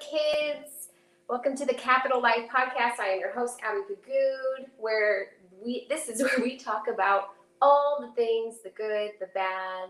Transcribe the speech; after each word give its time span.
kids. 0.00 0.90
Welcome 1.28 1.56
to 1.56 1.66
the 1.66 1.74
Kapitol 1.74 2.22
Life 2.22 2.48
Podcast. 2.48 3.00
I 3.00 3.08
am 3.08 3.20
your 3.20 3.32
host, 3.32 3.58
Abby 3.64 3.80
Pagood, 3.88 4.66
where 4.78 5.30
we 5.64 5.86
this 5.88 6.08
is 6.08 6.22
where 6.36 6.38
we 6.40 6.56
talk 6.56 6.86
about 6.92 7.30
all 7.60 7.98
the 8.00 8.14
things, 8.14 8.60
the 8.62 8.70
good, 8.70 9.12
the 9.18 9.26
bad, 9.34 9.88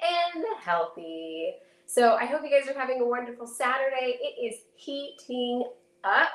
and 0.00 0.42
the 0.42 0.54
healthy. 0.62 1.54
So 1.86 2.14
I 2.14 2.26
hope 2.26 2.42
you 2.44 2.50
guys 2.50 2.68
are 2.68 2.78
having 2.78 3.00
a 3.00 3.04
wonderful 3.04 3.46
Saturday. 3.46 4.18
It 4.20 4.40
is 4.40 4.60
heating 4.76 5.64
up, 6.04 6.28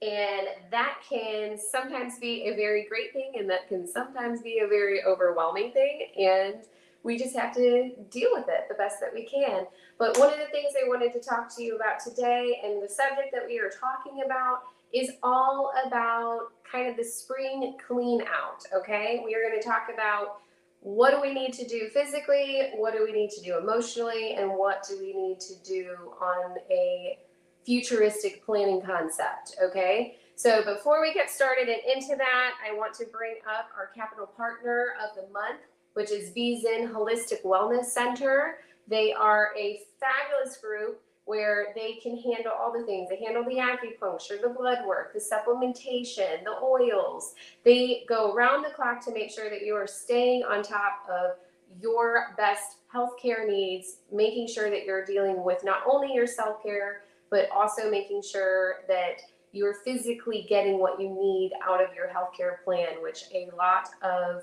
and 0.00 0.48
that 0.70 0.98
can 1.06 1.58
sometimes 1.58 2.18
be 2.18 2.48
a 2.48 2.56
very 2.56 2.86
great 2.88 3.12
thing, 3.12 3.34
and 3.38 3.48
that 3.50 3.68
can 3.68 3.86
sometimes 3.86 4.40
be 4.40 4.60
a 4.60 4.66
very 4.66 5.02
overwhelming 5.04 5.72
thing. 5.72 6.08
And 6.18 6.64
we 7.04 7.16
just 7.16 7.36
have 7.36 7.54
to 7.54 7.92
deal 8.10 8.30
with 8.32 8.46
it 8.48 8.64
the 8.68 8.74
best 8.74 8.98
that 9.00 9.14
we 9.14 9.24
can. 9.24 9.66
But 9.98 10.18
one 10.18 10.32
of 10.32 10.38
the 10.38 10.46
things 10.46 10.72
I 10.74 10.88
wanted 10.88 11.12
to 11.12 11.20
talk 11.20 11.54
to 11.56 11.62
you 11.62 11.76
about 11.76 12.00
today, 12.00 12.60
and 12.64 12.82
the 12.82 12.88
subject 12.88 13.28
that 13.32 13.46
we 13.46 13.60
are 13.60 13.70
talking 13.70 14.22
about, 14.24 14.62
is 14.92 15.10
all 15.22 15.72
about 15.86 16.48
kind 16.70 16.88
of 16.88 16.96
the 16.96 17.04
spring 17.04 17.76
clean 17.86 18.22
out. 18.22 18.64
Okay, 18.74 19.22
we 19.24 19.34
are 19.34 19.42
going 19.48 19.60
to 19.60 19.66
talk 19.66 19.88
about 19.92 20.38
what 20.80 21.12
do 21.12 21.20
we 21.20 21.32
need 21.32 21.52
to 21.54 21.66
do 21.66 21.88
physically, 21.92 22.70
what 22.76 22.94
do 22.94 23.04
we 23.04 23.12
need 23.12 23.30
to 23.30 23.40
do 23.42 23.58
emotionally, 23.58 24.34
and 24.34 24.50
what 24.50 24.84
do 24.88 24.98
we 24.98 25.12
need 25.14 25.40
to 25.40 25.54
do 25.64 25.94
on 26.20 26.56
a 26.70 27.18
futuristic 27.64 28.44
planning 28.44 28.82
concept. 28.82 29.56
Okay. 29.62 30.16
So 30.36 30.64
before 30.64 31.00
we 31.00 31.14
get 31.14 31.30
started 31.30 31.68
and 31.68 31.80
into 31.94 32.16
that, 32.16 32.54
I 32.66 32.74
want 32.74 32.92
to 32.94 33.06
bring 33.06 33.36
up 33.48 33.68
our 33.76 33.86
capital 33.94 34.26
partner 34.26 34.94
of 35.02 35.14
the 35.14 35.32
month, 35.32 35.60
which 35.94 36.10
is 36.10 36.30
VZin 36.30 36.92
Holistic 36.92 37.42
Wellness 37.42 37.86
Center. 37.86 38.58
They 38.86 39.12
are 39.12 39.52
a 39.58 39.80
fabulous 39.98 40.58
group 40.58 41.00
where 41.24 41.68
they 41.74 41.94
can 42.02 42.18
handle 42.18 42.52
all 42.52 42.72
the 42.72 42.84
things. 42.84 43.08
They 43.08 43.24
handle 43.24 43.44
the 43.44 43.56
acupuncture, 43.56 44.40
the 44.42 44.50
blood 44.50 44.84
work, 44.86 45.14
the 45.14 45.20
supplementation, 45.20 46.44
the 46.44 46.56
oils. 46.62 47.34
They 47.64 48.04
go 48.08 48.34
around 48.34 48.62
the 48.62 48.70
clock 48.70 49.02
to 49.06 49.12
make 49.12 49.30
sure 49.30 49.48
that 49.48 49.64
you 49.64 49.74
are 49.74 49.86
staying 49.86 50.44
on 50.44 50.62
top 50.62 51.08
of 51.08 51.36
your 51.80 52.34
best 52.36 52.76
healthcare 52.94 53.48
needs, 53.48 53.96
making 54.12 54.48
sure 54.48 54.68
that 54.68 54.84
you're 54.84 55.04
dealing 55.04 55.42
with 55.42 55.64
not 55.64 55.80
only 55.90 56.12
your 56.12 56.26
self 56.26 56.62
care, 56.62 57.02
but 57.30 57.48
also 57.50 57.90
making 57.90 58.22
sure 58.22 58.76
that 58.86 59.20
you're 59.52 59.74
physically 59.84 60.46
getting 60.48 60.78
what 60.78 61.00
you 61.00 61.08
need 61.08 61.52
out 61.66 61.82
of 61.82 61.94
your 61.94 62.08
healthcare 62.08 62.62
plan, 62.64 63.00
which 63.00 63.24
a 63.32 63.48
lot 63.56 63.88
of 64.02 64.42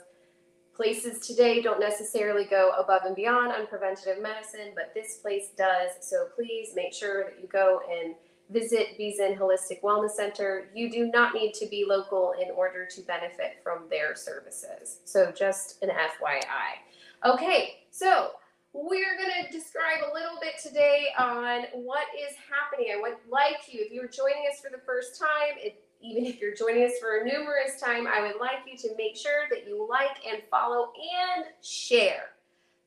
Places 0.76 1.20
today 1.26 1.62
don't 1.62 1.80
necessarily 1.80 2.46
go 2.46 2.72
above 2.80 3.02
and 3.06 3.16
beyond 3.16 3.52
on 3.52 3.68
preventative 3.68 4.22
medicine, 4.22 4.72
but 4.74 4.94
this 4.96 5.18
place 5.18 5.50
does. 5.58 5.92
So 6.02 6.28
please 6.36 6.70
make 6.76 6.94
sure 6.94 7.26
that 7.26 7.40
you 7.42 7.48
go 7.48 7.82
and 7.92 8.16
visit 8.50 8.98
VZin 9.00 9.38
Holistic 9.38 9.82
Wellness 9.82 10.12
Center. 10.12 10.70
You 10.74 10.90
do 10.92 11.08
not 11.08 11.34
need 11.34 11.54
to 11.56 11.68
be 11.68 11.86
local 11.88 12.34
in 12.42 12.52
order 12.52 12.86
to 12.86 13.02
benefit 13.02 13.60
from 13.64 13.84
their 13.90 14.16
services. 14.16 15.00
So 15.06 15.32
just 15.32 15.82
an 15.84 15.90
FYI. 15.90 17.32
Okay, 17.34 17.76
so 17.92 18.32
we're 18.74 19.18
going 19.18 19.46
to 19.46 19.52
describe 19.52 20.00
a 20.10 20.14
little 20.14 20.38
bit 20.42 20.54
today 20.62 21.08
on 21.18 21.66
what 21.74 22.08
is 22.18 22.36
happening. 22.50 22.94
I 22.96 23.02
would 23.02 23.18
like 23.30 23.72
you, 23.72 23.82
if 23.86 23.92
you're 23.92 24.08
joining 24.08 24.44
us 24.52 24.60
for 24.62 24.70
the 24.72 24.82
first 24.86 25.20
time, 25.20 25.58
it 25.58 25.84
even 26.02 26.26
if 26.26 26.42
you're 26.42 26.56
joining 26.56 26.84
us 26.84 26.94
for 27.00 27.20
a 27.20 27.26
numerous 27.26 27.80
time, 27.80 28.08
I 28.08 28.22
would 28.22 28.40
like 28.40 28.60
you 28.66 28.78
to 28.78 28.96
make 28.98 29.16
sure 29.16 29.48
that 29.50 29.68
you 29.68 29.88
like 29.90 30.18
and 30.28 30.42
follow 30.50 30.92
and 31.36 31.46
share. 31.62 32.32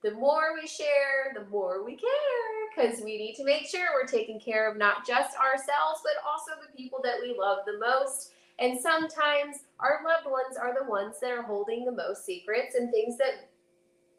The 0.02 0.12
more 0.12 0.54
we 0.60 0.66
share, 0.66 1.32
the 1.34 1.48
more 1.50 1.84
we 1.84 1.96
care 1.96 2.08
because 2.74 3.02
we 3.02 3.16
need 3.16 3.34
to 3.36 3.44
make 3.44 3.66
sure 3.66 3.86
we're 3.94 4.06
taking 4.06 4.38
care 4.40 4.70
of 4.70 4.76
not 4.76 5.06
just 5.06 5.36
ourselves, 5.38 6.00
but 6.02 6.12
also 6.28 6.52
the 6.60 6.76
people 6.76 7.00
that 7.02 7.16
we 7.20 7.36
love 7.38 7.58
the 7.66 7.78
most. 7.78 8.32
And 8.58 8.78
sometimes 8.78 9.58
our 9.80 10.00
loved 10.04 10.26
ones 10.26 10.56
are 10.60 10.74
the 10.74 10.88
ones 10.88 11.16
that 11.20 11.30
are 11.30 11.42
holding 11.42 11.84
the 11.84 11.92
most 11.92 12.24
secrets 12.24 12.74
and 12.74 12.90
things 12.90 13.16
that 13.18 13.48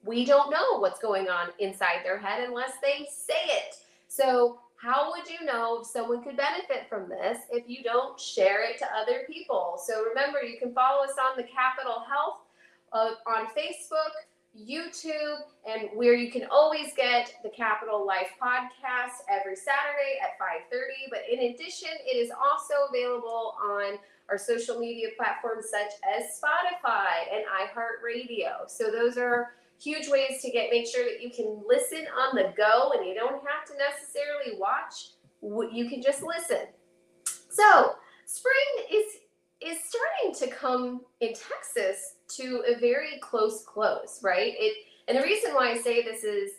we 0.04 0.26
don't 0.26 0.52
know 0.52 0.80
what's 0.80 1.00
going 1.00 1.30
on 1.30 1.50
inside 1.60 2.00
their 2.04 2.18
head 2.18 2.44
unless 2.48 2.74
they 2.82 3.08
say 3.12 3.34
it. 3.46 3.76
So 4.08 4.60
how 4.86 5.12
would 5.12 5.28
you 5.28 5.44
know 5.44 5.80
if 5.82 5.88
someone 5.88 6.24
could 6.24 6.38
benefit 6.38 6.88
from 6.88 7.10
this 7.10 7.40
if 7.50 7.68
you 7.68 7.84
don't 7.84 8.20
share 8.20 8.64
it 8.64 8.78
to 8.78 8.86
other 8.96 9.24
people? 9.26 9.82
So 9.84 10.04
remember, 10.04 10.44
you 10.44 10.60
can 10.60 10.74
follow 10.74 11.04
us 11.04 11.16
on 11.20 11.36
the 11.38 11.44
Kapitol 11.44 12.06
Health 12.08 12.46
uh, 12.94 13.16
on 13.26 13.48
Facebook, 13.48 14.14
YouTube, 14.56 15.40
and 15.68 15.90
where 15.96 16.14
you 16.14 16.32
can 16.32 16.46
always 16.52 16.94
get 16.96 17.34
the 17.42 17.50
Kapitol 17.50 18.06
Life 18.06 18.30
podcast 18.40 19.26
every 19.28 19.56
Saturday 19.56 20.20
at 20.22 20.38
5:30. 20.40 21.10
But 21.10 21.22
in 21.32 21.52
addition, 21.52 21.90
it 22.06 22.16
is 22.16 22.30
also 22.30 22.88
available 22.88 23.56
on 23.60 23.98
our 24.30 24.38
social 24.38 24.80
media 24.80 25.10
platforms 25.18 25.66
such 25.70 25.94
as 26.16 26.40
Spotify 26.40 27.34
and 27.34 27.44
iHeartRadio. 27.46 28.70
So 28.70 28.92
those 28.92 29.18
are 29.18 29.52
huge 29.82 30.08
ways 30.08 30.42
to 30.42 30.52
get 30.52 30.70
make 30.72 30.88
sure 30.88 31.04
that 31.04 31.22
you 31.22 31.30
can 31.30 31.62
listen 31.68 32.06
on 32.18 32.36
the 32.36 32.54
go 32.58 32.92
and 32.98 33.08
you 33.08 33.14
don't 33.14 33.42
have 33.46 33.66
to 33.68 33.74
necessarily 33.78 34.60
watch. 34.60 35.12
You 35.42 35.90
can 35.90 36.02
just 36.02 36.24
listen. 36.24 36.68
So 37.50 37.96
spring 38.26 38.88
is 38.92 39.06
is 39.62 39.78
starting 39.88 40.48
to 40.48 40.56
come 40.56 41.02
in 41.22 41.30
texas 41.30 42.16
to 42.28 42.64
a 42.68 42.78
very 42.80 43.18
close 43.22 43.64
close 43.66 44.20
right? 44.24 44.54
It 44.58 44.76
and 45.08 45.18
the 45.18 45.22
reason 45.22 45.54
why 45.54 45.72
i 45.72 45.78
say 45.78 46.04
this 46.04 46.24
is 46.24 46.52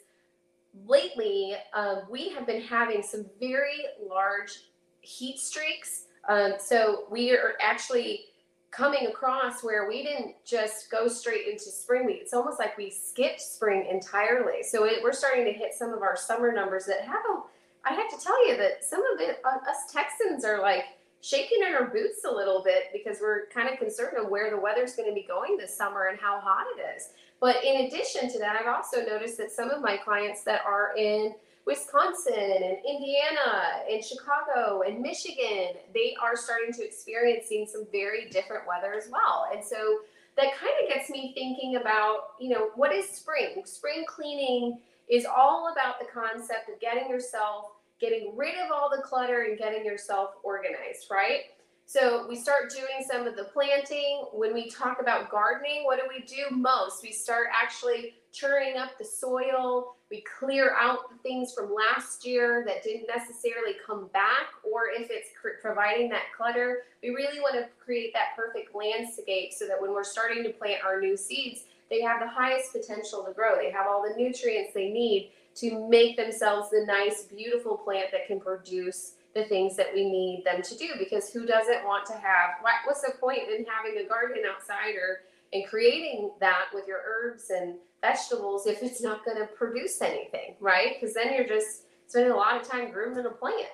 lately 0.86 1.54
um, 1.74 2.02
we 2.10 2.28
have 2.30 2.46
been 2.46 2.62
having 2.62 3.02
some 3.02 3.26
very 3.40 3.84
large 4.08 4.52
heat 5.00 5.38
streaks. 5.38 6.04
Um, 6.28 6.54
so 6.58 7.04
we 7.10 7.30
are 7.32 7.54
actually 7.60 8.24
coming 8.70 9.06
across 9.06 9.62
where 9.62 9.88
we 9.88 10.02
didn't 10.02 10.34
just 10.44 10.90
go 10.90 11.08
straight 11.08 11.46
into 11.46 11.64
spring 11.64 12.04
week. 12.04 12.18
It's 12.20 12.34
almost 12.34 12.58
like 12.58 12.76
we 12.76 12.90
skipped 12.90 13.40
spring 13.40 13.86
entirely. 13.90 14.62
So 14.62 14.84
it, 14.84 15.02
we're 15.02 15.12
starting 15.12 15.44
to 15.44 15.52
hit 15.52 15.72
some 15.72 15.92
of 15.92 16.02
our 16.02 16.16
summer 16.16 16.52
numbers 16.52 16.84
that 16.86 17.02
have 17.02 17.22
a. 17.30 17.42
I 17.88 17.92
have 17.92 18.10
to 18.10 18.22
tell 18.22 18.48
you 18.48 18.56
that 18.56 18.84
some 18.84 19.02
of 19.14 19.20
it, 19.20 19.40
uh, 19.44 19.70
us 19.70 19.92
Texans 19.92 20.44
are 20.44 20.60
like 20.60 20.84
shaking 21.20 21.58
in 21.66 21.74
our 21.74 21.86
boots 21.86 22.24
a 22.28 22.30
little 22.30 22.62
bit 22.62 22.84
because 22.92 23.18
we're 23.20 23.46
kind 23.46 23.68
of 23.68 23.78
concerned 23.78 24.16
of 24.16 24.28
where 24.28 24.50
the 24.50 24.58
weather's 24.58 24.94
going 24.94 25.08
to 25.08 25.14
be 25.14 25.22
going 25.26 25.56
this 25.56 25.76
summer 25.76 26.06
and 26.06 26.18
how 26.18 26.40
hot 26.40 26.66
it 26.76 26.80
is. 26.96 27.10
But 27.40 27.64
in 27.64 27.86
addition 27.86 28.30
to 28.32 28.38
that, 28.40 28.56
I've 28.56 28.66
also 28.66 29.02
noticed 29.04 29.38
that 29.38 29.50
some 29.50 29.70
of 29.70 29.82
my 29.82 29.96
clients 29.96 30.42
that 30.42 30.62
are 30.66 30.96
in 30.96 31.34
Wisconsin 31.66 32.32
and 32.34 32.76
Indiana 32.88 33.82
and 33.90 34.02
Chicago 34.02 34.82
and 34.86 35.00
Michigan, 35.00 35.74
they 35.92 36.14
are 36.22 36.36
starting 36.36 36.72
to 36.74 36.84
experience 36.84 37.46
seeing 37.48 37.66
some 37.66 37.86
very 37.90 38.30
different 38.30 38.62
weather 38.68 38.94
as 38.94 39.08
well. 39.10 39.48
And 39.52 39.64
so 39.64 39.98
that 40.36 40.54
kind 40.54 40.72
of 40.82 40.88
gets 40.88 41.10
me 41.10 41.32
thinking 41.34 41.76
about, 41.76 42.34
you 42.38 42.50
know, 42.50 42.68
what 42.76 42.94
is 42.94 43.08
spring? 43.08 43.62
Spring 43.64 44.04
cleaning 44.06 44.78
is 45.08 45.24
all 45.24 45.72
about 45.72 45.98
the 45.98 46.06
concept 46.06 46.68
of 46.72 46.78
getting 46.80 47.08
yourself, 47.10 47.72
getting 48.00 48.36
rid 48.36 48.54
of 48.54 48.70
all 48.70 48.88
the 48.88 49.02
clutter 49.02 49.42
and 49.42 49.58
getting 49.58 49.84
yourself 49.84 50.30
organized, 50.44 51.06
right? 51.10 51.55
So 51.88 52.26
we 52.28 52.34
start 52.34 52.72
doing 52.74 53.06
some 53.08 53.28
of 53.28 53.36
the 53.36 53.44
planting. 53.44 54.24
When 54.32 54.52
we 54.52 54.68
talk 54.68 55.00
about 55.00 55.30
gardening, 55.30 55.84
what 55.84 56.00
do 56.00 56.04
we 56.08 56.24
do 56.24 56.54
most? 56.54 57.00
We 57.00 57.12
start 57.12 57.46
actually 57.54 58.14
churning 58.32 58.76
up 58.76 58.98
the 58.98 59.04
soil. 59.04 59.94
We 60.10 60.24
clear 60.38 60.74
out 60.76 61.08
the 61.10 61.16
things 61.22 61.54
from 61.54 61.72
last 61.72 62.26
year 62.26 62.64
that 62.66 62.82
didn't 62.82 63.06
necessarily 63.06 63.76
come 63.86 64.08
back, 64.12 64.48
or 64.64 64.88
if 64.96 65.08
it's 65.10 65.28
providing 65.62 66.08
that 66.10 66.24
clutter, 66.36 66.82
we 67.04 67.10
really 67.10 67.38
want 67.38 67.54
to 67.54 67.68
create 67.82 68.12
that 68.14 68.36
perfect 68.36 68.74
landscape 68.74 69.52
so 69.52 69.68
that 69.68 69.80
when 69.80 69.92
we're 69.92 70.04
starting 70.04 70.42
to 70.42 70.50
plant 70.50 70.84
our 70.84 71.00
new 71.00 71.16
seeds, 71.16 71.62
they 71.88 72.02
have 72.02 72.20
the 72.20 72.28
highest 72.28 72.72
potential 72.72 73.22
to 73.24 73.32
grow. 73.32 73.56
They 73.56 73.70
have 73.70 73.86
all 73.86 74.02
the 74.02 74.20
nutrients 74.20 74.74
they 74.74 74.90
need 74.90 75.30
to 75.56 75.88
make 75.88 76.16
themselves 76.16 76.70
the 76.70 76.84
nice, 76.84 77.22
beautiful 77.22 77.76
plant 77.76 78.10
that 78.10 78.26
can 78.26 78.40
produce 78.40 79.12
the 79.36 79.44
things 79.44 79.76
that 79.76 79.92
we 79.94 80.10
need 80.10 80.42
them 80.44 80.62
to 80.62 80.76
do 80.76 80.88
because 80.98 81.30
who 81.30 81.44
doesn't 81.44 81.84
want 81.84 82.06
to 82.06 82.14
have 82.14 82.56
what, 82.62 82.72
what's 82.86 83.02
the 83.02 83.12
point 83.20 83.42
in 83.50 83.66
having 83.66 84.00
a 84.02 84.08
garden 84.08 84.42
outside 84.50 84.94
or 84.96 85.20
and 85.52 85.64
creating 85.68 86.32
that 86.40 86.64
with 86.74 86.88
your 86.88 87.00
herbs 87.06 87.50
and 87.50 87.74
vegetables 88.00 88.66
if 88.66 88.82
it's 88.82 89.02
not 89.02 89.24
going 89.24 89.36
to 89.36 89.46
produce 89.46 90.00
anything 90.00 90.54
right? 90.58 90.94
Because 90.98 91.14
then 91.14 91.34
you're 91.34 91.46
just 91.46 91.82
spending 92.06 92.32
a 92.32 92.36
lot 92.36 92.60
of 92.60 92.66
time 92.66 92.90
grooming 92.90 93.26
a 93.26 93.30
plant. 93.30 93.68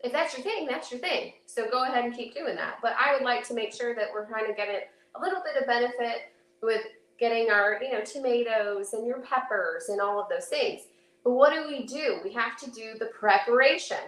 If 0.00 0.12
that's 0.12 0.36
your 0.36 0.42
thing 0.42 0.66
that's 0.66 0.90
your 0.90 1.00
thing. 1.00 1.34
So 1.44 1.70
go 1.70 1.84
ahead 1.84 2.04
and 2.04 2.14
keep 2.14 2.34
doing 2.34 2.56
that. 2.56 2.78
But 2.80 2.94
i 2.98 3.12
would 3.12 3.22
like 3.22 3.46
to 3.48 3.54
make 3.54 3.74
sure 3.74 3.94
that 3.94 4.08
we're 4.12 4.26
kind 4.26 4.48
of 4.50 4.56
getting 4.56 4.80
a 5.16 5.20
little 5.20 5.42
bit 5.44 5.60
of 5.60 5.68
benefit 5.68 6.32
with 6.62 6.82
getting 7.20 7.50
our 7.50 7.78
you 7.82 7.92
know 7.92 8.00
tomatoes 8.00 8.94
and 8.94 9.06
your 9.06 9.20
peppers 9.20 9.90
and 9.90 10.00
all 10.00 10.18
of 10.18 10.28
those 10.30 10.46
things. 10.46 10.82
But 11.24 11.32
what 11.32 11.52
do 11.52 11.68
we 11.68 11.84
do? 11.84 12.20
We 12.24 12.32
have 12.32 12.56
to 12.58 12.70
do 12.70 12.94
the 12.98 13.06
preparation 13.06 13.98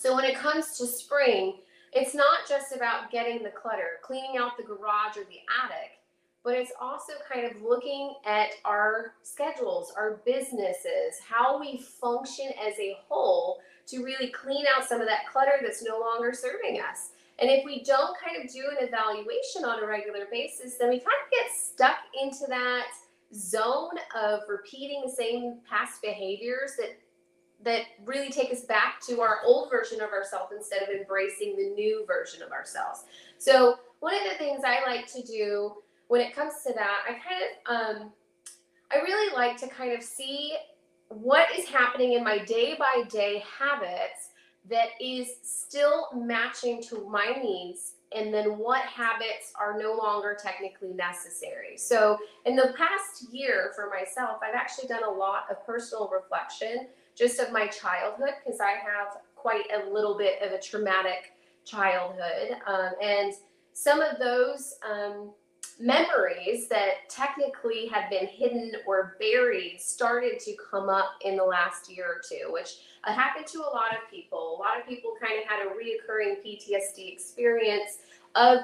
so 0.00 0.16
when 0.16 0.24
it 0.24 0.34
comes 0.34 0.78
to 0.78 0.86
spring, 0.86 1.58
it's 1.92 2.14
not 2.14 2.48
just 2.48 2.74
about 2.74 3.10
getting 3.10 3.42
the 3.42 3.50
clutter, 3.50 3.98
cleaning 4.02 4.38
out 4.38 4.56
the 4.56 4.62
garage 4.62 5.18
or 5.18 5.24
the 5.24 5.40
attic, 5.62 5.98
but 6.42 6.54
it's 6.54 6.72
also 6.80 7.12
kind 7.30 7.44
of 7.44 7.60
looking 7.60 8.14
at 8.24 8.52
our 8.64 9.12
schedules, 9.22 9.92
our 9.98 10.22
businesses, 10.24 11.20
how 11.28 11.60
we 11.60 11.76
function 11.76 12.46
as 12.66 12.78
a 12.78 12.96
whole 13.06 13.58
to 13.88 14.02
really 14.02 14.28
clean 14.28 14.64
out 14.74 14.88
some 14.88 15.02
of 15.02 15.06
that 15.06 15.28
clutter 15.30 15.60
that's 15.60 15.84
no 15.84 16.00
longer 16.00 16.32
serving 16.32 16.80
us. 16.80 17.10
And 17.38 17.50
if 17.50 17.62
we 17.66 17.84
don't 17.84 18.16
kind 18.16 18.42
of 18.42 18.50
do 18.50 18.62
an 18.70 18.86
evaluation 18.86 19.66
on 19.66 19.84
a 19.84 19.86
regular 19.86 20.28
basis, 20.32 20.76
then 20.78 20.88
we 20.88 20.96
kind 20.96 21.08
of 21.08 21.30
get 21.30 21.50
stuck 21.54 21.98
into 22.22 22.46
that 22.48 22.86
zone 23.34 23.98
of 24.18 24.40
repeating 24.48 25.02
the 25.04 25.12
same 25.12 25.58
past 25.68 26.00
behaviors 26.00 26.72
that 26.78 26.96
that 27.64 27.82
really 28.04 28.30
take 28.30 28.50
us 28.52 28.62
back 28.62 29.00
to 29.06 29.20
our 29.20 29.40
old 29.44 29.70
version 29.70 30.00
of 30.00 30.10
ourselves 30.10 30.52
instead 30.56 30.82
of 30.82 30.88
embracing 30.88 31.56
the 31.56 31.74
new 31.74 32.04
version 32.06 32.42
of 32.42 32.50
ourselves. 32.52 33.04
So 33.38 33.76
one 34.00 34.14
of 34.14 34.22
the 34.30 34.38
things 34.38 34.62
I 34.64 34.82
like 34.86 35.06
to 35.12 35.22
do 35.22 35.74
when 36.08 36.20
it 36.20 36.34
comes 36.34 36.54
to 36.66 36.72
that, 36.72 37.00
I 37.08 37.12
kind 37.12 37.96
of 37.96 38.02
um, 38.02 38.12
I 38.92 38.96
really 38.96 39.32
like 39.34 39.56
to 39.58 39.68
kind 39.68 39.92
of 39.92 40.02
see 40.02 40.56
what 41.08 41.48
is 41.56 41.66
happening 41.66 42.14
in 42.14 42.24
my 42.24 42.38
day 42.38 42.76
by 42.78 43.04
day 43.08 43.44
habits 43.58 44.30
that 44.68 44.88
is 45.00 45.28
still 45.42 46.08
matching 46.14 46.82
to 46.82 47.08
my 47.08 47.36
needs 47.42 47.92
and 48.12 48.34
then 48.34 48.58
what 48.58 48.82
habits 48.82 49.52
are 49.58 49.78
no 49.78 49.96
longer 49.96 50.36
technically 50.40 50.92
necessary. 50.92 51.76
So, 51.76 52.18
in 52.44 52.56
the 52.56 52.74
past 52.76 53.32
year 53.32 53.72
for 53.76 53.88
myself, 53.88 54.40
I've 54.42 54.54
actually 54.54 54.88
done 54.88 55.04
a 55.04 55.10
lot 55.10 55.44
of 55.50 55.64
personal 55.64 56.10
reflection 56.12 56.88
just 57.20 57.38
of 57.38 57.52
my 57.52 57.66
childhood 57.66 58.30
because 58.42 58.60
I 58.60 58.70
have 58.70 59.18
quite 59.36 59.66
a 59.74 59.90
little 59.90 60.16
bit 60.16 60.40
of 60.42 60.52
a 60.52 60.58
traumatic 60.58 61.32
childhood. 61.66 62.56
Um, 62.66 62.92
and 63.02 63.34
some 63.74 64.00
of 64.00 64.18
those 64.18 64.74
um, 64.90 65.32
memories 65.78 66.66
that 66.68 67.08
technically 67.10 67.86
had 67.88 68.08
been 68.08 68.26
hidden 68.26 68.72
or 68.86 69.16
buried 69.20 69.80
started 69.80 70.38
to 70.40 70.56
come 70.70 70.88
up 70.88 71.10
in 71.22 71.36
the 71.36 71.44
last 71.44 71.94
year 71.94 72.06
or 72.06 72.22
two, 72.26 72.52
which 72.52 72.78
happened 73.04 73.46
to 73.48 73.58
a 73.58 73.70
lot 73.70 73.92
of 73.92 74.10
people. 74.10 74.56
A 74.56 74.58
lot 74.58 74.80
of 74.80 74.86
people 74.88 75.12
kind 75.20 75.34
of 75.38 75.48
had 75.48 75.66
a 75.66 75.70
reoccurring 75.70 76.36
PTSD 76.44 77.12
experience. 77.12 77.98
Of 78.34 78.60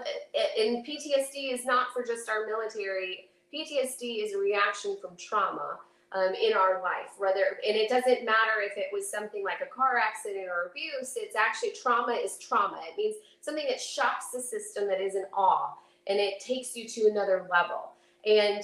and 0.58 0.86
PTSD 0.86 1.52
is 1.52 1.66
not 1.66 1.88
for 1.92 2.04
just 2.04 2.28
our 2.28 2.46
military. 2.46 3.28
PTSD 3.52 4.24
is 4.24 4.32
a 4.32 4.38
reaction 4.38 4.96
from 5.00 5.16
trauma 5.16 5.78
um, 6.16 6.34
in 6.34 6.54
our 6.54 6.82
life. 6.82 7.12
Whether 7.18 7.58
and 7.66 7.76
it 7.76 7.88
doesn't 7.88 8.24
matter 8.24 8.62
if 8.62 8.76
it 8.76 8.86
was 8.92 9.10
something 9.10 9.44
like 9.44 9.60
a 9.60 9.66
car 9.66 9.98
accident 9.98 10.46
or 10.48 10.70
abuse. 10.70 11.14
It's 11.16 11.36
actually 11.36 11.72
trauma 11.80 12.12
is 12.12 12.38
trauma. 12.38 12.80
It 12.88 12.96
means 12.96 13.16
something 13.40 13.66
that 13.68 13.80
shocks 13.80 14.30
the 14.32 14.40
system 14.40 14.88
that 14.88 15.00
is 15.00 15.14
in 15.14 15.24
awe 15.32 15.74
and 16.06 16.18
it 16.18 16.40
takes 16.40 16.76
you 16.76 16.88
to 16.88 17.08
another 17.10 17.46
level. 17.50 17.92
And 18.24 18.62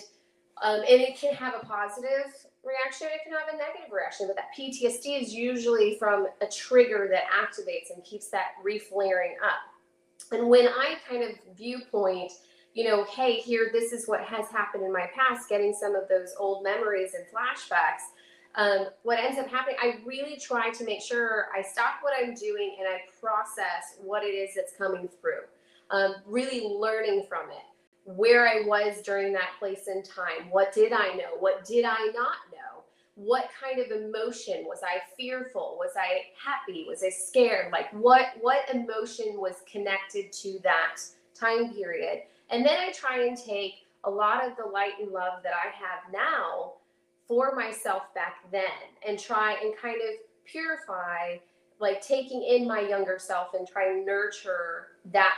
um, 0.63 0.81
and 0.81 1.01
it 1.01 1.17
can 1.17 1.35
have 1.35 1.55
a 1.61 1.67
positive 1.67 2.33
reaction, 2.63 3.09
it 3.13 3.21
can 3.25 3.33
have 3.33 3.53
a 3.53 3.57
negative 3.57 3.93
reaction, 3.93 4.29
but 4.29 4.37
that 4.37 4.51
PTSD 4.57 5.21
is 5.21 5.35
usually 5.35 5.97
from 5.99 6.29
a 6.41 6.47
trigger 6.47 7.09
that 7.11 7.25
activates 7.25 7.93
and 7.93 8.05
keeps 8.05 8.29
that 8.29 8.53
reflaring 8.65 9.35
up. 9.43 10.31
And 10.31 10.49
when 10.49 10.69
I 10.69 10.97
kind 11.09 11.25
of 11.25 11.31
viewpoint, 11.57 12.33
you 12.75 12.85
know, 12.85 13.05
hey, 13.05 13.35
here, 13.35 13.71
this 13.73 13.93
is 13.93 14.07
what 14.07 14.23
has 14.25 14.49
happened 14.49 14.85
in 14.85 14.93
my 14.93 15.09
past, 15.15 15.49
getting 15.49 15.75
some 15.75 15.95
of 15.95 16.09
those 16.09 16.35
old 16.39 16.65
memories 16.65 17.13
and 17.15 17.25
flashbacks. 17.27 18.13
Um, 18.55 18.89
what 19.03 19.19
ends 19.19 19.39
up 19.39 19.49
happening, 19.49 19.77
I 19.83 20.01
really 20.05 20.37
try 20.37 20.71
to 20.71 20.85
make 20.85 21.01
sure 21.01 21.47
I 21.57 21.63
stop 21.63 21.97
what 22.03 22.13
I'm 22.19 22.35
doing 22.35 22.77
and 22.79 22.89
I 22.89 23.01
process 23.21 23.97
what 24.03 24.23
it 24.25 24.35
is 24.35 24.55
that's 24.55 24.77
coming 24.77 25.09
through 25.21 25.43
um, 25.93 26.17
really 26.27 26.67
learning 26.67 27.27
from 27.29 27.51
it 27.51 27.63
where 28.05 28.49
I 28.49 28.63
was 28.67 29.01
during 29.03 29.33
that 29.35 29.51
place 29.59 29.87
in 29.87 30.03
time. 30.03 30.51
What 30.51 30.73
did 30.73 30.93
I 30.93 31.15
know? 31.15 31.37
What 31.39 31.65
did 31.65 31.85
I 31.85 32.07
not 32.07 32.37
know? 32.51 32.83
What 33.15 33.49
kind 33.63 33.79
of 33.79 33.91
emotion 33.93 34.65
was 34.65 34.81
I 34.83 34.99
fearful? 35.17 35.77
Was 35.79 35.93
I 35.97 36.23
happy? 36.43 36.87
Was 36.89 37.05
I 37.05 37.11
scared? 37.11 37.71
Like 37.71 37.93
what 37.93 38.29
what 38.41 38.69
emotion 38.75 39.35
was 39.37 39.63
connected 39.71 40.33
to 40.33 40.59
that 40.65 40.97
time 41.39 41.73
period? 41.75 42.23
And 42.53 42.65
then 42.65 42.79
I 42.79 42.93
try 42.93 43.27
and 43.27 43.37
take 43.37 43.87
a 44.05 44.11
lot 44.11 44.47
of 44.47 44.57
the 44.57 44.71
light 44.71 44.93
and 45.01 45.11
love 45.11 45.43
that 45.43 45.55
I 45.55 45.69
have 45.69 46.13
now 46.13 46.75
for 47.27 47.57
myself 47.57 48.03
back 48.15 48.37
then 48.51 48.65
and 49.07 49.19
try 49.19 49.57
and 49.63 49.75
kind 49.77 49.97
of 49.97 50.19
purify 50.45 51.37
like 51.79 52.01
taking 52.01 52.43
in 52.43 52.69
my 52.69 52.81
younger 52.81 53.19
self 53.19 53.55
and 53.55 53.67
try 53.67 53.91
and 53.91 54.05
nurture 54.05 54.89
that 55.13 55.35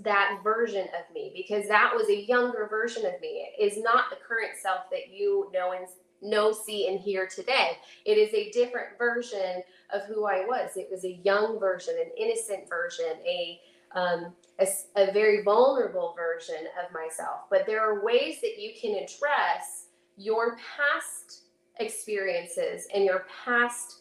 that 0.00 0.40
version 0.44 0.82
of 0.82 1.14
me 1.14 1.32
because 1.34 1.66
that 1.68 1.92
was 1.94 2.08
a 2.10 2.26
younger 2.26 2.66
version 2.68 3.06
of 3.06 3.18
me. 3.22 3.48
It 3.58 3.72
is 3.72 3.82
not 3.82 4.10
the 4.10 4.16
current 4.16 4.58
self 4.60 4.90
that 4.90 5.10
you 5.10 5.50
know 5.54 5.72
and 5.72 5.86
know, 6.20 6.52
see, 6.52 6.88
and 6.88 6.98
hear 7.00 7.26
today. 7.26 7.78
It 8.04 8.18
is 8.18 8.32
a 8.34 8.50
different 8.50 8.98
version 8.98 9.62
of 9.92 10.02
who 10.06 10.26
I 10.26 10.44
was. 10.44 10.76
It 10.76 10.88
was 10.90 11.04
a 11.04 11.20
young 11.24 11.58
version, 11.58 11.94
an 11.98 12.10
innocent 12.18 12.68
version, 12.68 13.12
a 13.24 13.60
um, 13.94 14.32
a, 14.58 14.66
a 14.96 15.12
very 15.12 15.42
vulnerable 15.42 16.14
version 16.16 16.66
of 16.84 16.92
myself. 16.92 17.42
But 17.50 17.66
there 17.66 17.80
are 17.80 18.04
ways 18.04 18.40
that 18.40 18.58
you 18.58 18.72
can 18.80 18.96
address 18.96 19.86
your 20.16 20.56
past 20.56 21.42
experiences 21.78 22.86
and 22.94 23.04
your 23.04 23.26
past 23.44 24.00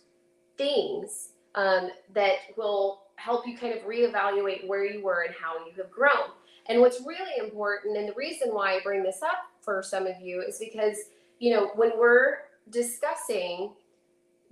things 0.57 1.29
um, 1.55 1.89
that 2.13 2.37
will 2.57 3.03
help 3.15 3.47
you 3.47 3.57
kind 3.57 3.73
of 3.73 3.83
reevaluate 3.83 4.67
where 4.67 4.85
you 4.85 5.03
were 5.03 5.23
and 5.23 5.35
how 5.39 5.53
you 5.65 5.71
have 5.77 5.91
grown. 5.91 6.31
And 6.69 6.81
what's 6.81 7.01
really 7.05 7.37
important, 7.39 7.97
and 7.97 8.09
the 8.09 8.13
reason 8.13 8.49
why 8.49 8.75
I 8.75 8.79
bring 8.83 9.03
this 9.03 9.21
up 9.23 9.37
for 9.61 9.81
some 9.81 10.05
of 10.05 10.19
you 10.21 10.41
is 10.41 10.59
because, 10.59 10.97
you 11.39 11.53
know, 11.53 11.71
when 11.75 11.97
we're 11.97 12.39
discussing 12.69 13.71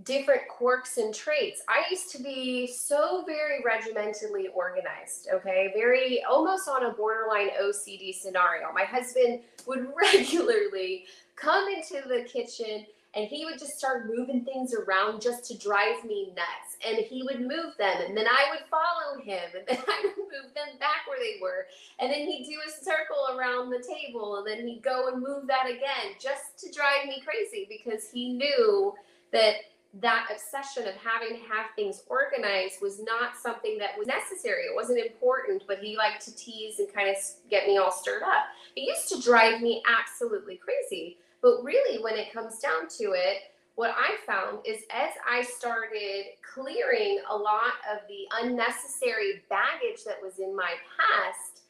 different 0.03 0.47
quirks 0.50 0.97
and 0.97 1.13
traits, 1.13 1.62
I 1.68 1.83
used 1.89 2.12
to 2.12 2.21
be 2.21 2.68
so 2.68 3.24
very 3.25 3.63
regimentedly 3.63 4.47
organized, 4.53 5.30
okay? 5.33 5.71
Very 5.75 6.24
almost 6.24 6.68
on 6.68 6.86
a 6.86 6.92
borderline 6.92 7.50
OCD 7.62 8.13
scenario. 8.13 8.71
My 8.74 8.83
husband 8.83 9.42
would 9.68 9.88
regularly 9.95 11.06
come 11.36 11.68
into 11.69 12.07
the 12.07 12.24
kitchen 12.24 12.86
and 13.15 13.27
he 13.27 13.45
would 13.45 13.57
just 13.57 13.77
start 13.80 14.07
moving 14.13 14.44
things 14.44 14.74
around 14.74 15.21
just 15.21 15.45
to 15.45 15.57
drive 15.57 16.03
me 16.03 16.33
nuts. 16.36 16.75
And 16.86 16.97
he 16.97 17.24
would 17.24 17.39
move 17.39 17.74
them, 17.77 18.01
and 18.06 18.15
then 18.15 18.27
I 18.27 18.51
would 18.51 18.68
follow 18.69 19.21
him, 19.24 19.50
and 19.57 19.65
then 19.65 19.77
I 19.88 20.01
would 20.03 20.18
move 20.18 20.53
them 20.53 20.77
back 20.80 21.07
where 21.07 21.18
they 21.18 21.39
were. 21.42 21.65
And 22.00 22.12
then 22.12 22.27
he'd 22.27 22.45
do 22.45 22.59
a 22.59 22.83
circle 22.83 23.37
around 23.37 23.69
the 23.69 23.80
table, 23.81 24.35
and 24.35 24.45
then 24.45 24.68
he'd 24.68 24.83
go 24.83 25.07
and 25.07 25.21
move 25.21 25.47
that 25.47 25.66
again 25.66 26.16
just 26.19 26.59
to 26.59 26.71
drive 26.71 27.07
me 27.07 27.23
crazy 27.25 27.66
because 27.69 28.09
he 28.11 28.33
knew 28.33 28.94
that 29.31 29.56
that 30.02 30.28
obsession 30.31 30.87
of 30.87 30.95
having 30.95 31.37
to 31.37 31.47
have 31.47 31.68
things 31.75 32.04
organized 32.07 32.81
was 32.81 33.02
not 33.02 33.37
something 33.37 33.78
that 33.78 33.97
was 33.97 34.07
necessary. 34.07 34.64
It 34.64 34.75
wasn't 34.75 34.99
important, 34.99 35.64
but 35.68 35.80
he 35.80 35.95
liked 35.95 36.25
to 36.25 36.35
tease 36.35 36.80
and 36.80 36.94
kind 36.94 37.09
of 37.09 37.16
get 37.49 37.66
me 37.68 37.78
all 37.78 37.92
stirred 37.92 38.23
up. 38.23 38.45
It 38.75 38.81
used 38.81 39.07
to 39.09 39.21
drive 39.21 39.61
me 39.61 39.81
absolutely 39.87 40.57
crazy. 40.57 41.18
But 41.42 41.64
really, 41.64 42.04
when 42.04 42.16
it 42.16 42.33
comes 42.33 42.59
down 42.59 42.90
to 42.97 43.14
it, 43.14 43.37
what 43.75 43.92
I 43.92 44.16
found 44.25 44.59
is 44.66 44.80
as 44.94 45.11
I 45.30 45.44
started 45.44 46.25
clearing 46.54 47.19
a 47.30 47.35
lot 47.35 47.73
of 47.92 47.99
the 48.07 48.25
unnecessary 48.42 49.44
baggage 49.49 50.04
that 50.06 50.21
was 50.21 50.40
in 50.40 50.56
my 50.56 50.73
past 50.97 51.61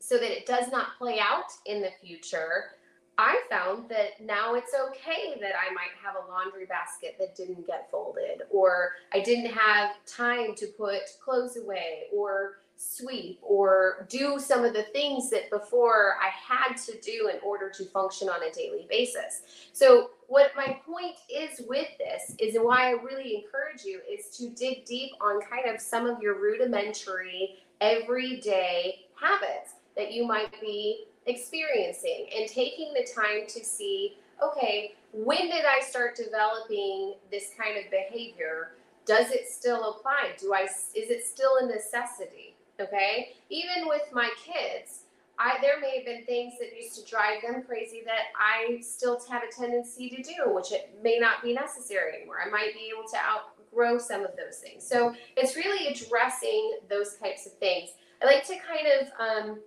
so 0.00 0.18
that 0.18 0.30
it 0.30 0.46
does 0.46 0.70
not 0.72 0.98
play 0.98 1.20
out 1.20 1.52
in 1.66 1.80
the 1.80 1.90
future, 2.02 2.72
I 3.20 3.42
found 3.50 3.90
that 3.90 4.18
now 4.24 4.54
it's 4.54 4.72
okay 4.72 5.38
that 5.42 5.52
I 5.54 5.74
might 5.74 5.92
have 6.02 6.14
a 6.16 6.26
laundry 6.32 6.64
basket 6.64 7.16
that 7.18 7.36
didn't 7.36 7.66
get 7.66 7.90
folded, 7.90 8.44
or 8.48 8.92
I 9.12 9.20
didn't 9.20 9.50
have 9.52 9.90
time 10.06 10.54
to 10.54 10.66
put 10.66 11.02
clothes 11.22 11.58
away, 11.58 12.04
or 12.14 12.60
sweep 12.76 13.38
or 13.42 14.06
do 14.08 14.38
some 14.38 14.64
of 14.64 14.72
the 14.72 14.84
things 14.84 15.28
that 15.28 15.50
before 15.50 16.14
I 16.18 16.30
had 16.30 16.76
to 16.86 16.98
do 17.02 17.30
in 17.30 17.38
order 17.44 17.68
to 17.68 17.84
function 17.84 18.30
on 18.30 18.42
a 18.42 18.50
daily 18.50 18.86
basis. 18.88 19.42
So, 19.74 20.12
what 20.28 20.52
my 20.56 20.80
point 20.86 21.16
is 21.28 21.60
with 21.68 21.88
this 21.98 22.34
is 22.38 22.56
why 22.58 22.88
I 22.88 22.92
really 22.92 23.36
encourage 23.36 23.84
you 23.84 24.00
is 24.10 24.34
to 24.38 24.48
dig 24.48 24.86
deep 24.86 25.10
on 25.20 25.42
kind 25.42 25.68
of 25.68 25.78
some 25.78 26.06
of 26.06 26.22
your 26.22 26.40
rudimentary 26.40 27.58
everyday 27.82 29.00
habits 29.14 29.74
that 29.94 30.12
you 30.12 30.26
might 30.26 30.58
be 30.62 31.04
experiencing 31.26 32.28
and 32.36 32.48
taking 32.48 32.92
the 32.94 33.06
time 33.14 33.46
to 33.48 33.64
see 33.64 34.16
okay, 34.42 34.94
when 35.12 35.48
did 35.48 35.64
I 35.64 35.80
start 35.80 36.16
developing 36.16 37.14
this 37.30 37.50
kind 37.58 37.76
of 37.76 37.90
behavior? 37.90 38.72
Does 39.06 39.30
it 39.30 39.48
still 39.48 39.90
apply? 39.90 40.32
Do 40.38 40.54
I 40.54 40.62
is 40.62 41.10
it 41.10 41.24
still 41.26 41.56
a 41.60 41.66
necessity? 41.66 42.54
Okay, 42.80 43.34
even 43.50 43.88
with 43.88 44.02
my 44.12 44.30
kids, 44.42 45.00
I 45.38 45.58
there 45.60 45.80
may 45.80 45.96
have 45.96 46.06
been 46.06 46.24
things 46.24 46.54
that 46.58 46.74
used 46.74 46.94
to 46.96 47.10
drive 47.10 47.42
them 47.42 47.62
crazy 47.62 48.02
that 48.04 48.28
I 48.38 48.80
still 48.80 49.20
have 49.30 49.42
a 49.42 49.52
tendency 49.52 50.08
to 50.10 50.22
do, 50.22 50.54
which 50.54 50.72
it 50.72 50.98
may 51.02 51.18
not 51.18 51.42
be 51.42 51.52
necessary 51.52 52.16
anymore. 52.16 52.38
I 52.44 52.48
might 52.50 52.74
be 52.74 52.90
able 52.94 53.08
to 53.08 53.18
outgrow 53.18 53.98
some 53.98 54.22
of 54.22 54.30
those 54.36 54.58
things. 54.58 54.86
So 54.86 55.14
it's 55.36 55.56
really 55.56 55.88
addressing 55.88 56.78
those 56.88 57.16
types 57.16 57.46
of 57.46 57.52
things. 57.54 57.90
I 58.22 58.26
like 58.26 58.46
to 58.46 58.56
kind 58.56 58.86
of 59.00 59.08
um, 59.18 59.60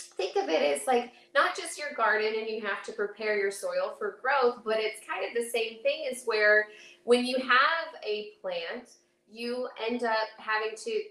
think 0.00 0.36
of 0.36 0.48
it 0.48 0.62
as 0.62 0.86
like 0.86 1.12
not 1.34 1.56
just 1.56 1.78
your 1.78 1.92
garden 1.96 2.32
and 2.38 2.48
you 2.48 2.60
have 2.62 2.82
to 2.84 2.92
prepare 2.92 3.38
your 3.38 3.50
soil 3.50 3.94
for 3.98 4.18
growth, 4.22 4.62
but 4.64 4.76
it's 4.78 5.06
kind 5.06 5.24
of 5.24 5.34
the 5.34 5.48
same 5.48 5.82
thing 5.82 6.08
as 6.10 6.24
where 6.24 6.66
when 7.04 7.24
you 7.24 7.36
have 7.38 7.94
a 8.04 8.32
plant, 8.40 8.90
you 9.30 9.68
end 9.88 10.02
up 10.02 10.28
having 10.38 10.76
to 10.76 11.02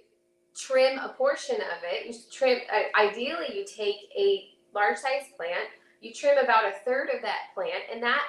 trim 0.55 0.99
a 0.99 1.09
portion 1.09 1.55
of 1.55 1.83
it. 1.83 2.07
You 2.07 2.19
trim, 2.31 2.59
uh, 2.71 2.99
ideally, 2.99 3.55
you 3.55 3.65
take 3.65 3.95
a 4.17 4.49
large 4.73 4.97
size 4.97 5.23
plant, 5.37 5.69
you 6.01 6.13
trim 6.13 6.37
about 6.37 6.65
a 6.65 6.73
third 6.85 7.09
of 7.15 7.21
that 7.21 7.53
plant, 7.53 7.83
and 7.91 8.03
that 8.03 8.23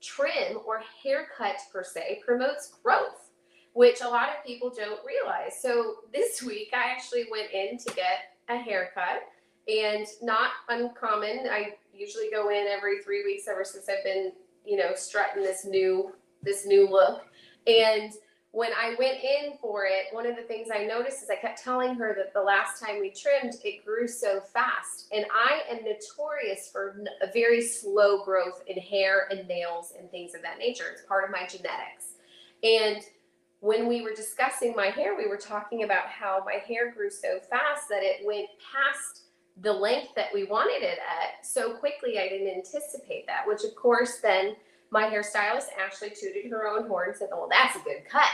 trim 0.00 0.58
or 0.66 0.82
haircut 1.02 1.56
per 1.72 1.84
se 1.84 2.22
promotes 2.24 2.74
growth, 2.82 3.30
which 3.72 4.00
a 4.00 4.08
lot 4.08 4.28
of 4.28 4.44
people 4.44 4.70
don't 4.70 5.00
realize. 5.06 5.60
So 5.60 5.96
this 6.12 6.42
week, 6.46 6.70
I 6.74 6.90
actually 6.90 7.24
went 7.30 7.50
in 7.52 7.78
to 7.78 7.94
get 7.94 8.36
a 8.48 8.56
haircut, 8.56 9.22
and 9.68 10.06
not 10.20 10.50
uncommon. 10.68 11.48
I 11.50 11.74
usually 11.94 12.30
go 12.30 12.50
in 12.50 12.66
every 12.68 13.02
three 13.02 13.24
weeks 13.24 13.48
ever 13.48 13.64
since 13.64 13.88
I've 13.88 14.04
been, 14.04 14.32
you 14.64 14.76
know, 14.76 14.92
strutting 14.94 15.42
this 15.42 15.64
new 15.64 16.12
this 16.42 16.66
new 16.66 16.88
look, 16.88 17.22
and 17.66 18.12
when 18.52 18.70
I 18.78 18.94
went 18.98 19.24
in 19.24 19.56
for 19.62 19.86
it, 19.86 20.12
one 20.12 20.26
of 20.26 20.36
the 20.36 20.42
things 20.42 20.68
I 20.72 20.84
noticed 20.84 21.22
is 21.22 21.30
I 21.30 21.36
kept 21.36 21.62
telling 21.62 21.94
her 21.94 22.14
that 22.18 22.34
the 22.34 22.42
last 22.42 22.82
time 22.82 23.00
we 23.00 23.10
trimmed, 23.10 23.54
it 23.64 23.82
grew 23.82 24.06
so 24.06 24.40
fast. 24.40 25.06
And 25.10 25.24
I 25.32 25.62
am 25.70 25.82
notorious 25.84 26.68
for 26.70 27.02
a 27.22 27.32
very 27.32 27.62
slow 27.62 28.22
growth 28.22 28.62
in 28.66 28.78
hair 28.78 29.26
and 29.30 29.48
nails 29.48 29.94
and 29.98 30.10
things 30.10 30.34
of 30.34 30.42
that 30.42 30.58
nature. 30.58 30.84
It's 30.92 31.02
part 31.02 31.24
of 31.24 31.30
my 31.30 31.46
genetics. 31.46 32.18
And 32.62 33.02
when 33.60 33.88
we 33.88 34.02
were 34.02 34.12
discussing 34.12 34.76
my 34.76 34.88
hair, 34.88 35.16
we 35.16 35.28
were 35.28 35.38
talking 35.38 35.84
about 35.84 36.08
how 36.08 36.42
my 36.44 36.60
hair 36.66 36.92
grew 36.92 37.08
so 37.08 37.40
fast 37.48 37.88
that 37.88 38.02
it 38.02 38.26
went 38.26 38.48
past 38.70 39.22
the 39.60 39.72
length 39.72 40.14
that 40.16 40.28
we 40.32 40.44
wanted 40.44 40.82
it 40.82 40.98
at 40.98 41.46
so 41.46 41.74
quickly. 41.74 42.18
I 42.18 42.28
didn't 42.28 42.48
anticipate 42.48 43.26
that, 43.26 43.46
which 43.46 43.64
of 43.64 43.74
course 43.74 44.18
then 44.22 44.56
my 44.90 45.04
hairstylist 45.04 45.68
Ashley 45.78 46.10
tooted 46.10 46.50
her 46.50 46.66
own 46.66 46.86
horn 46.86 47.10
and 47.10 47.16
said, 47.16 47.28
"Well, 47.30 47.48
that's 47.50 47.76
a 47.76 47.80
good 47.80 48.04
cut." 48.08 48.28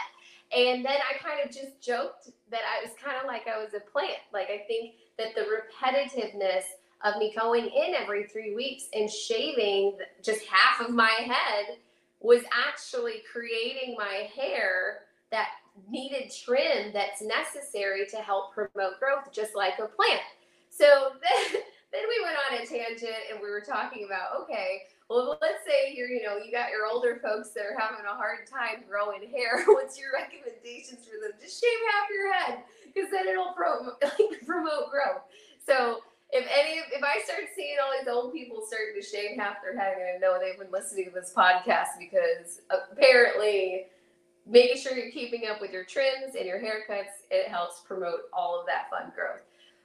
And 0.51 0.85
then 0.85 0.97
I 0.97 1.19
kind 1.19 1.41
of 1.45 1.55
just 1.55 1.81
joked 1.81 2.31
that 2.51 2.61
I 2.63 2.83
was 2.83 2.95
kind 3.03 3.17
of 3.21 3.27
like 3.27 3.47
I 3.47 3.63
was 3.63 3.75
a 3.75 3.81
plant. 3.81 4.19
Like 4.33 4.49
I 4.51 4.65
think 4.67 4.95
that 5.19 5.35
the 5.35 5.43
repetitiveness 5.43 6.65
of 7.05 7.17
me 7.19 7.35
going 7.39 7.67
in 7.67 7.95
every 7.95 8.25
three 8.25 8.55
weeks 8.55 8.85
and 8.95 9.09
shaving 9.11 9.99
just 10.23 10.45
half 10.47 10.81
of 10.87 10.95
my 10.95 11.11
head 11.11 11.79
was 12.21 12.43
actually 12.53 13.23
creating 13.31 13.95
my 13.97 14.29
hair 14.35 15.01
that 15.31 15.49
needed 15.89 16.33
trim 16.45 16.93
that's 16.93 17.23
necessary 17.23 18.07
to 18.07 18.17
help 18.17 18.53
promote 18.53 18.99
growth, 18.99 19.31
just 19.33 19.55
like 19.55 19.75
a 19.79 19.87
plant. 19.87 20.23
So 20.71 21.13
then, 21.23 21.63
then 21.93 22.05
we 22.09 22.25
went 22.25 22.37
on 22.37 22.59
a 22.59 22.67
tangent 22.67 23.33
and 23.33 23.41
we 23.43 23.51
were 23.51 23.63
talking 23.63 24.05
about 24.05 24.43
okay, 24.45 24.83
well, 25.09 25.39
let's 25.41 25.65
say 25.65 25.95
you're, 25.97 26.09
you 26.09 26.23
know, 26.23 26.37
you 26.37 26.53
got 26.53 26.69
your 26.69 26.85
older 26.85 27.19
folks 27.23 27.51
that 27.57 27.65
are 27.65 27.79
having 27.79 28.05
a 28.05 28.15
hard 28.15 28.47
time 28.47 28.85
growing 28.89 29.25
hair. 29.31 29.65
What's 29.67 29.99
your 29.99 30.13
recommendations 30.13 31.09
for 31.09 31.17
them? 31.17 31.33
Just 31.41 31.61
shave 31.61 31.81
half 31.93 32.09
your 32.13 32.33
head 32.33 32.59
because 32.93 33.11
then 33.11 33.27
it'll 33.27 33.57
promote, 33.57 33.97
like, 34.03 34.45
promote 34.45 34.91
growth. 34.93 35.25
So 35.65 36.05
if 36.31 36.45
any, 36.53 36.81
if 36.93 37.03
I 37.03 37.25
start 37.25 37.49
seeing 37.57 37.77
all 37.83 37.93
these 37.99 38.09
old 38.09 38.35
people 38.35 38.63
starting 38.67 39.01
to 39.01 39.03
shave 39.03 39.39
half 39.39 39.63
their 39.63 39.79
head, 39.79 39.97
I'm 39.97 40.21
know 40.21 40.39
they've 40.39 40.59
been 40.59 40.71
listening 40.71 41.07
to 41.07 41.11
this 41.11 41.33
podcast 41.35 41.97
because 41.99 42.61
apparently 42.69 43.87
making 44.47 44.77
sure 44.77 44.97
you're 44.97 45.11
keeping 45.11 45.49
up 45.49 45.61
with 45.61 45.73
your 45.73 45.85
trims 45.85 46.35
and 46.37 46.45
your 46.45 46.59
haircuts, 46.59 47.25
it 47.31 47.49
helps 47.49 47.81
promote 47.81 48.29
all 48.33 48.61
of 48.61 48.67
that 48.67 48.91
fun 48.91 49.11
growth. 49.15 49.41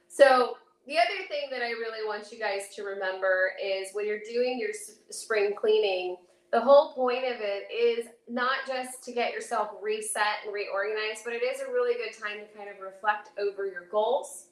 So 0.08 0.58
the 0.86 0.98
other 0.98 1.26
thing 1.28 1.48
that 1.50 1.62
I 1.62 1.70
really 1.70 2.06
want 2.06 2.30
you 2.30 2.38
guys 2.38 2.74
to 2.76 2.82
remember 2.82 3.52
is 3.62 3.88
when 3.92 4.06
you're 4.06 4.20
doing 4.20 4.58
your 4.58 4.70
spring 5.10 5.54
cleaning, 5.56 6.16
the 6.52 6.60
whole 6.60 6.92
point 6.94 7.24
of 7.24 7.40
it 7.40 7.72
is 7.72 8.06
not 8.28 8.58
just 8.66 9.02
to 9.04 9.12
get 9.12 9.32
yourself 9.32 9.70
reset 9.82 10.44
and 10.44 10.54
reorganized, 10.54 11.24
but 11.24 11.32
it 11.32 11.42
is 11.42 11.60
a 11.60 11.72
really 11.72 11.94
good 11.94 12.16
time 12.16 12.38
to 12.38 12.56
kind 12.56 12.70
of 12.70 12.80
reflect 12.80 13.30
over 13.38 13.66
your 13.66 13.88
goals 13.90 14.46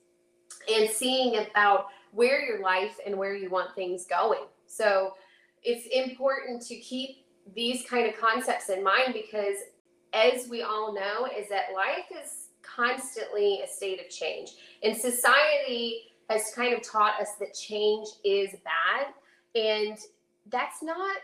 and 0.72 0.88
seeing 0.88 1.36
about 1.36 1.86
where 2.12 2.42
your 2.44 2.60
life 2.60 2.96
and 3.06 3.16
where 3.16 3.34
you 3.34 3.50
want 3.50 3.74
things 3.74 4.06
going. 4.06 4.44
So 4.66 5.14
it's 5.62 5.86
important 5.92 6.62
to 6.66 6.76
keep 6.76 7.24
these 7.54 7.84
kind 7.88 8.08
of 8.08 8.18
concepts 8.18 8.68
in 8.68 8.82
mind 8.82 9.14
because 9.14 9.56
as 10.12 10.48
we 10.48 10.62
all 10.62 10.94
know 10.94 11.26
is 11.26 11.48
that 11.48 11.66
life 11.74 12.06
is 12.10 12.48
constantly 12.62 13.60
a 13.62 13.68
state 13.68 14.00
of 14.00 14.08
change. 14.08 14.52
In 14.82 14.94
society, 14.94 16.12
has 16.30 16.52
kind 16.54 16.74
of 16.74 16.82
taught 16.82 17.20
us 17.20 17.34
that 17.40 17.54
change 17.54 18.08
is 18.24 18.50
bad. 18.64 19.12
And 19.54 19.98
that's 20.50 20.82
not 20.82 21.16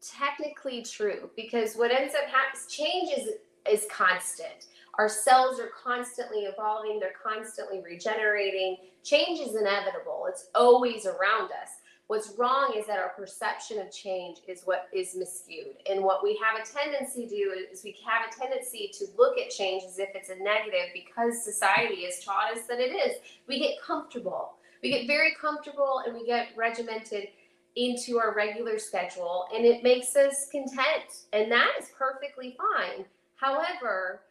technically 0.00 0.82
true 0.82 1.30
because 1.36 1.74
what 1.74 1.90
ends 1.90 2.14
up 2.14 2.28
happening 2.30 2.62
change 2.68 3.10
is 3.16 3.28
is 3.70 3.86
constant. 3.90 4.66
Our 4.98 5.08
cells 5.08 5.60
are 5.60 5.70
constantly 5.82 6.40
evolving, 6.40 6.98
they're 6.98 7.12
constantly 7.22 7.80
regenerating. 7.82 8.76
Change 9.04 9.40
is 9.40 9.54
inevitable. 9.54 10.26
It's 10.28 10.48
always 10.54 11.06
around 11.06 11.50
us. 11.52 11.79
What's 12.10 12.32
wrong 12.36 12.74
is 12.76 12.88
that 12.88 12.98
our 12.98 13.10
perception 13.10 13.78
of 13.78 13.92
change 13.92 14.38
is 14.48 14.62
what 14.64 14.88
is 14.92 15.16
miscued. 15.16 15.76
And 15.88 16.02
what 16.02 16.24
we 16.24 16.36
have 16.42 16.60
a 16.60 16.68
tendency 16.68 17.28
to 17.28 17.28
do 17.28 17.54
is 17.72 17.84
we 17.84 17.96
have 18.04 18.22
a 18.28 18.36
tendency 18.36 18.90
to 18.98 19.06
look 19.16 19.38
at 19.38 19.48
change 19.50 19.84
as 19.84 20.00
if 20.00 20.08
it's 20.16 20.28
a 20.28 20.34
negative 20.34 20.88
because 20.92 21.44
society 21.44 22.04
has 22.06 22.24
taught 22.24 22.50
us 22.52 22.66
that 22.66 22.80
it 22.80 22.90
is. 22.90 23.18
We 23.46 23.60
get 23.60 23.80
comfortable. 23.80 24.54
We 24.82 24.90
get 24.90 25.06
very 25.06 25.36
comfortable 25.40 26.02
and 26.04 26.12
we 26.12 26.26
get 26.26 26.48
regimented 26.56 27.28
into 27.76 28.18
our 28.18 28.34
regular 28.34 28.80
schedule 28.80 29.44
and 29.54 29.64
it 29.64 29.84
makes 29.84 30.16
us 30.16 30.48
content. 30.50 31.28
And 31.32 31.52
that 31.52 31.74
is 31.78 31.90
perfectly 31.96 32.56
fine. 32.58 33.04
However, 33.36 34.22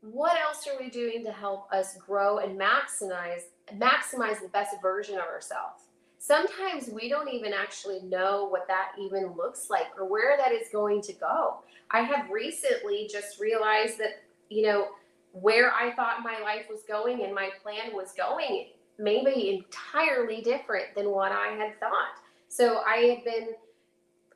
what 0.00 0.38
else 0.40 0.64
are 0.68 0.80
we 0.80 0.90
doing 0.90 1.24
to 1.24 1.32
help 1.32 1.72
us 1.72 1.96
grow 1.96 2.38
and 2.38 2.56
maximize 2.56 3.46
maximize 3.76 4.40
the 4.40 4.48
best 4.52 4.76
version 4.80 5.16
of 5.16 5.24
ourselves? 5.24 5.89
Sometimes 6.20 6.90
we 6.90 7.08
don't 7.08 7.28
even 7.28 7.52
actually 7.52 8.00
know 8.02 8.44
what 8.44 8.68
that 8.68 8.92
even 9.00 9.34
looks 9.36 9.70
like 9.70 9.86
or 9.98 10.08
where 10.08 10.36
that 10.36 10.52
is 10.52 10.68
going 10.70 11.00
to 11.00 11.12
go. 11.14 11.56
I 11.90 12.02
have 12.02 12.30
recently 12.30 13.08
just 13.10 13.40
realized 13.40 13.98
that, 13.98 14.22
you 14.50 14.62
know, 14.62 14.88
where 15.32 15.72
I 15.72 15.92
thought 15.92 16.22
my 16.22 16.38
life 16.40 16.66
was 16.70 16.82
going 16.82 17.24
and 17.24 17.34
my 17.34 17.48
plan 17.62 17.94
was 17.94 18.12
going 18.12 18.66
may 18.98 19.24
be 19.24 19.64
entirely 19.64 20.42
different 20.42 20.94
than 20.94 21.10
what 21.10 21.32
I 21.32 21.52
had 21.52 21.80
thought. 21.80 22.20
So 22.48 22.82
I 22.86 22.96
have 23.14 23.24
been, 23.24 23.54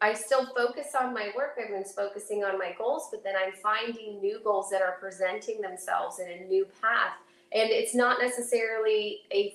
I 0.01 0.15
still 0.15 0.47
focus 0.57 0.95
on 0.99 1.13
my 1.13 1.33
work. 1.37 1.59
I've 1.63 1.69
been 1.69 1.85
focusing 1.85 2.45
on 2.45 2.59
my 2.59 2.75
goals, 2.79 3.09
but 3.11 3.23
then 3.23 3.35
I'm 3.37 3.53
finding 3.53 4.21
new 4.23 4.41
goals 4.43 4.71
that 4.71 4.81
are 4.81 4.97
presenting 4.99 5.61
themselves 5.61 6.19
in 6.19 6.31
a 6.31 6.45
new 6.47 6.67
path. 6.81 7.19
And 7.53 7.69
it's 7.71 7.95
not 7.95 8.23
necessarily 8.23 9.21
a 9.31 9.55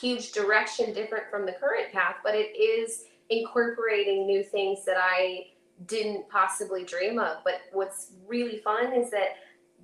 huge 0.00 0.32
direction 0.32 0.92
different 0.92 1.24
from 1.30 1.46
the 1.46 1.52
current 1.52 1.92
path, 1.92 2.16
but 2.22 2.34
it 2.34 2.56
is 2.58 3.04
incorporating 3.30 4.26
new 4.26 4.42
things 4.42 4.84
that 4.84 4.96
I 4.98 5.46
didn't 5.86 6.28
possibly 6.28 6.84
dream 6.84 7.18
of. 7.18 7.38
But 7.44 7.62
what's 7.72 8.12
really 8.26 8.58
fun 8.58 8.92
is 8.92 9.10
that 9.10 9.36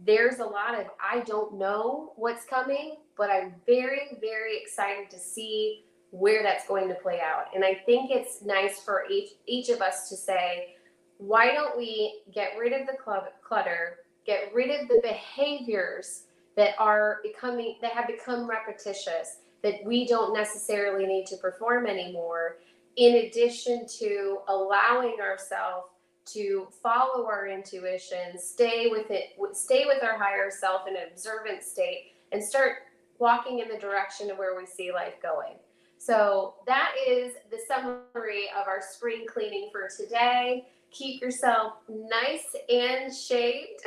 there's 0.07 0.39
a 0.41 0.45
lot 0.45 0.79
of 0.79 0.87
I 1.01 1.21
don't 1.21 1.57
know 1.57 2.13
what's 2.17 2.45
coming, 2.45 2.97
but 3.17 3.31
I'm 3.31 3.55
very, 3.67 4.19
very 4.21 4.59
excited 4.61 5.11
to 5.11 5.19
see 5.19 5.85
where 6.11 6.43
that's 6.43 6.67
going 6.67 6.89
to 6.89 6.95
play 6.95 7.21
out. 7.21 7.47
And 7.55 7.65
I 7.65 7.75
think 7.87 8.11
it's 8.11 8.43
nice 8.43 8.81
for 8.81 9.05
each 9.11 9.31
each 9.47 9.69
of 9.69 9.81
us 9.81 10.09
to 10.09 10.17
say, 10.17 10.75
why 11.19 11.53
don't 11.53 11.77
we 11.77 12.23
get 12.33 12.59
rid 12.59 12.73
of 12.73 12.87
the 12.87 12.97
clutter, 12.97 13.99
get 14.27 14.53
rid 14.53 14.71
of 14.71 14.89
the 14.89 15.01
behaviors 15.03 16.25
that 16.57 16.75
are 16.79 17.19
becoming 17.23 17.77
that 17.83 17.93
have 17.93 18.07
become 18.07 18.49
repetitious 18.49 19.39
that 19.65 19.83
we 19.83 20.07
don't 20.07 20.35
necessarily 20.35 21.07
need 21.07 21.27
to 21.27 21.37
perform 21.39 21.87
anymore, 21.87 22.59
in 22.97 23.27
addition 23.27 23.87
to 23.99 24.39
allowing 24.47 25.17
ourselves 25.21 25.87
to 26.27 26.69
follow 26.83 27.27
our 27.27 27.49
intuition, 27.49 28.39
stay 28.39 28.89
with 28.89 29.11
it, 29.11 29.37
stay 29.55 29.87
with 29.87 30.03
our 30.05 30.19
higher 30.19 30.51
self 30.51 30.87
in 30.87 30.95
an 30.95 31.03
observant 31.11 31.63
state, 31.63 32.13
and 32.31 32.45
start 32.45 32.73
walking 33.19 33.61
in 33.61 33.69
the 33.69 33.79
direction 33.79 34.31
of 34.31 34.37
where 34.37 34.55
we 34.55 34.67
see 34.67 34.93
life 34.93 35.15
going. 35.23 35.55
So 35.97 36.57
that 36.67 36.93
is 37.09 37.33
the 37.51 37.59
summary 37.67 38.45
of 38.61 38.69
our 38.69 38.83
spring 38.83 39.25
cleaning 39.27 39.71
for 39.73 39.89
today. 39.97 40.67
Keep 40.91 41.23
yourself 41.23 41.75
nice 41.89 42.55
and 42.69 43.15
shaved 43.15 43.81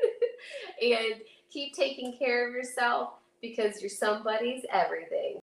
and 0.82 1.20
keep 1.50 1.74
taking 1.74 2.16
care 2.18 2.48
of 2.48 2.54
yourself 2.54 3.10
because 3.42 3.82
you're 3.82 3.90
somebody's 3.90 4.64
everything. 4.72 5.41